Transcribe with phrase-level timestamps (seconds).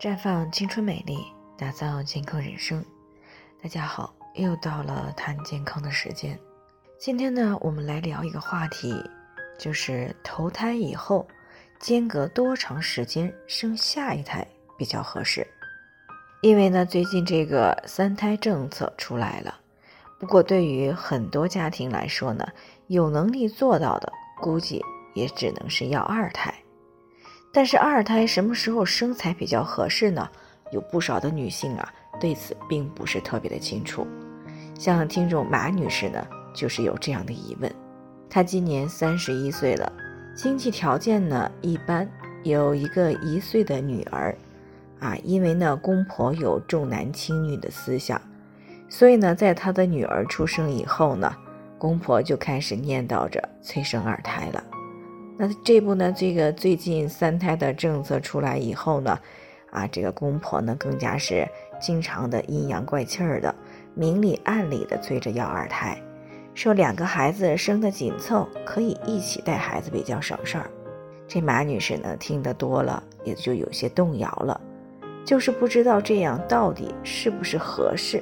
[0.00, 1.26] 绽放青春美丽，
[1.56, 2.84] 打造健康人生。
[3.60, 6.38] 大家好，又到了谈健康的时间。
[7.00, 8.94] 今天呢，我们来聊一个话题，
[9.58, 11.26] 就是投胎以后
[11.80, 14.46] 间隔多长时间生下一胎
[14.78, 15.44] 比较合适？
[16.42, 19.58] 因为呢，最近这个三胎政策出来了，
[20.20, 22.46] 不过对于很多家庭来说呢，
[22.86, 24.80] 有能力做到的，估计
[25.14, 26.54] 也只能是要二胎。
[27.52, 30.28] 但是二胎什么时候生才比较合适呢？
[30.70, 34.06] 有不少的女性啊，对此并不是特别的清楚。
[34.78, 37.74] 像听众马女士呢，就是有这样的疑问。
[38.28, 39.90] 她今年三十一岁了，
[40.36, 42.08] 经济条件呢一般，
[42.42, 44.36] 有一个一岁的女儿。
[45.00, 48.20] 啊，因为呢公婆有重男轻女的思想，
[48.88, 51.34] 所以呢，在她的女儿出生以后呢，
[51.78, 54.62] 公婆就开始念叨着催生二胎了。
[55.40, 56.12] 那这不呢？
[56.12, 59.16] 这个最近三胎的政策出来以后呢，
[59.70, 61.46] 啊，这个公婆呢更加是
[61.80, 63.54] 经常的阴阳怪气儿的，
[63.94, 65.96] 明里暗里的催着要二胎，
[66.54, 70.68] 说两个孩子生的紧凑，可以一起带孩子比较省事儿。
[71.28, 74.60] 这马女士呢听得多了，也就有些动摇了，
[75.24, 78.20] 就是不知道这样到底是不是合适。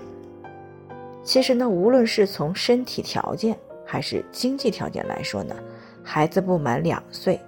[1.25, 5.57] 其实呢，无论是从身体条件还是经济条件来说呢。
[6.09, 7.41] 孩子不满两岁，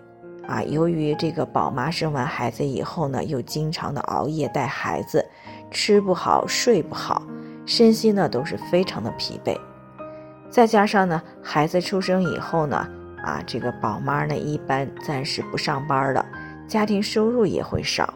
[0.44, 5.24] 啊，由于这个宝妈生完孩子以后呢，又经常的熬夜带孩子，
[5.70, 7.22] 吃不好睡不好，
[7.64, 9.56] 身心呢都是非常的疲惫。
[10.50, 12.76] 再加上呢，孩子出生以后呢，
[13.22, 16.26] 啊，这个宝妈呢一般暂时不上班了，
[16.66, 18.12] 家庭收入也会少。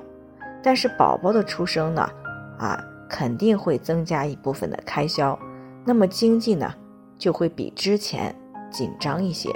[0.60, 2.10] 但是宝宝的出生呢，
[2.58, 5.38] 啊，肯定会增加一部分的开销，
[5.84, 6.68] 那么经济呢
[7.16, 8.34] 就会比之前
[8.72, 9.48] 紧张一些。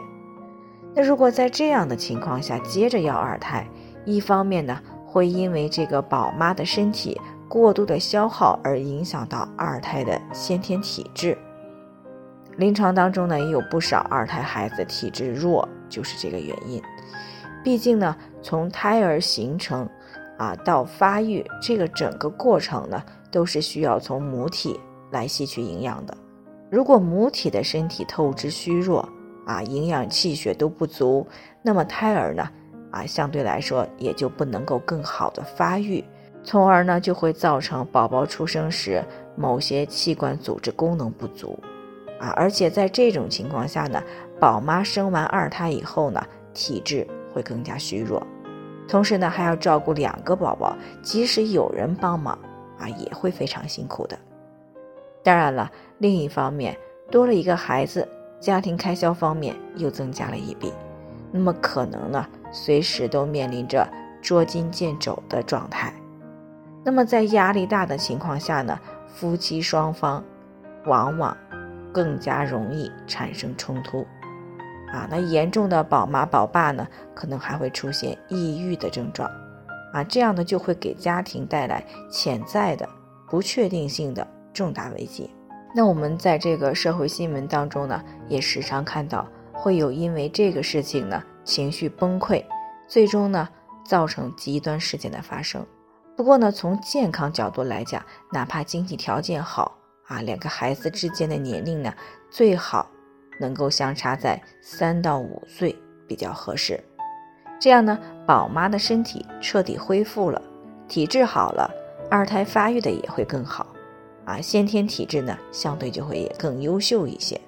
[0.99, 3.69] 那如果在这样的情况下接着要二胎，
[4.07, 11.37] 一方面呢会因为这个宝妈的身体过度的消耗而影响到二胎的先天体质。
[12.57, 16.83] 临床当中呢也有不少二胎孩子体质弱，就是这个原因。
[17.63, 19.87] 毕竟呢从胎儿形成
[20.39, 24.81] 啊到发育这个整个过程呢都是需要从母体
[25.11, 26.17] 来吸取营养的。
[26.71, 29.07] 如果母体的身体透支虚弱，
[29.47, 31.25] 啊，营养气血都不足，
[31.63, 32.51] 那么胎儿呢，
[32.91, 36.05] 啊，相对来说也就不能够更好的发育，
[36.43, 39.01] 从而呢就会造成宝宝出生时
[39.37, 41.57] 某些器官组织功能不足，
[42.19, 44.03] 啊，而且在这种情况下呢，
[44.41, 46.21] 宝妈生完二胎以后呢，
[46.53, 48.21] 体质会更加虚弱，
[48.89, 52.37] 同时呢还要照顾两个宝宝，即使有人帮忙，
[52.81, 54.19] 啊，也会非常辛苦的。
[55.23, 56.77] 当然了，另一方面
[57.13, 58.09] 多了一个孩子。
[58.41, 60.73] 家庭开销方面又增加了一笔，
[61.33, 63.89] 那么可能呢，随时都面临着
[64.23, 65.93] 捉襟见肘的状态。
[66.85, 70.23] 那么在压力大的情况下呢，夫妻双方
[70.85, 71.37] 往往
[71.93, 74.07] 更加容易产生冲突。
[74.93, 79.29] 啊，那严重的宝妈宝爸呢，可能还会出现抑郁的症状。
[79.93, 82.89] 啊，这样呢就会给家庭带来潜在的
[83.29, 85.29] 不确定性的重大危机。
[85.77, 92.43] 那我们在这个社会新闻当中呢，也时常看到会有因为这个事情呢情绪崩溃，
[92.89, 93.47] 最终呢
[93.85, 95.63] 造成极端事件的发生。
[96.17, 99.77] 不过呢，从健康角度来讲，哪怕经济条件好
[100.07, 101.93] 啊，两个孩子之间的年龄呢
[102.31, 102.89] 最好
[103.39, 105.77] 能够相差在三到五岁
[106.09, 106.83] 比较合适。
[107.61, 110.41] 这样呢，宝妈的身体彻底恢复了，
[110.89, 111.71] 体质好了，
[112.11, 113.67] 二胎发育的也会更好。
[114.27, 117.41] 啊，先天体质呢，相对就会也更优秀一些。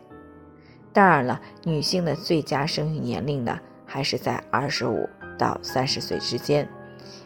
[0.93, 6.67] 当然了，女性的最佳生育年龄呢，还是在二十五到三十岁之间。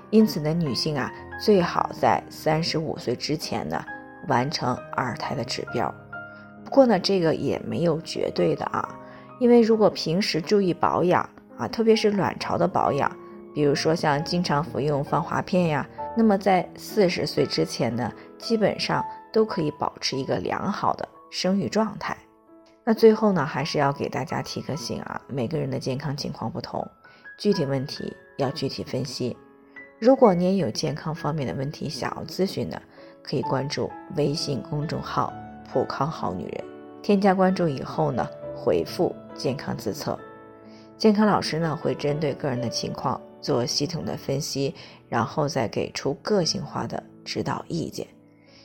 [0.09, 3.85] 因此呢，女性啊，最好在三十五岁之前呢，
[4.27, 5.95] 完成二胎的指标。
[6.65, 8.89] 不过呢，这个也没有绝对的啊，
[9.39, 13.15] 因为如果平时注意保养啊，特别是卵巢的保养，
[13.55, 15.87] 比如说像经常服用芳华片呀，
[16.17, 19.05] 那么在四十岁之前呢，基本上。
[19.33, 22.17] 都可以保持一个良好的生育状态。
[22.85, 26.87] 那最后呢，还是要给大家提个醒啊，每个人的健康情况不同，
[27.39, 29.37] 具体问题要具体分析。
[30.01, 32.83] 如果你也有健康方面的问题想要咨询的，
[33.23, 35.33] 可以关注微信公众号
[35.73, 36.65] “普康好女人”，
[37.03, 40.19] 添加关注以后呢，回复“健康自测”，
[40.99, 44.75] 健康老师呢会针对个人的情况做系统的分析，
[45.09, 48.05] 然后再给出个性化的指导意见。